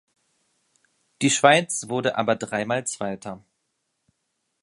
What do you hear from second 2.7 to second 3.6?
Zweiter.